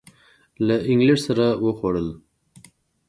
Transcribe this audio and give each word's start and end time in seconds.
له 0.65 0.75
اینګلینډ 0.87 1.21
سره 1.27 1.45
وخوړل. 1.65 2.07